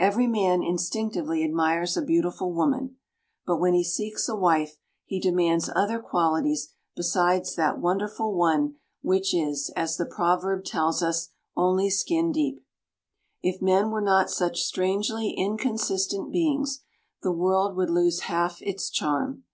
[0.00, 2.96] Every man instinctively admires a beautiful woman.
[3.46, 9.32] But when he seeks a wife, he demands other qualities besides that wonderful one which
[9.32, 12.64] is, as the proverb tells us, "only skin deep."
[13.44, 16.82] If men were not such strangely inconsistent beings,
[17.22, 19.44] the world would lose half its charm.